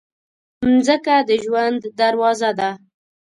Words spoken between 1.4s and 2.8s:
ژوند دروازه ده.